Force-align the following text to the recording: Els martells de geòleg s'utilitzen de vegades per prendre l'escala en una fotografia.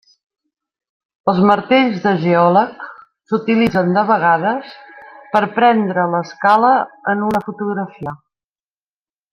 Els 1.33 1.41
martells 1.49 1.99
de 2.05 2.13
geòleg 2.23 2.81
s'utilitzen 3.29 3.93
de 3.99 4.05
vegades 4.13 4.73
per 5.37 5.43
prendre 5.61 6.09
l'escala 6.15 6.75
en 7.15 7.23
una 7.31 7.45
fotografia. 7.51 8.17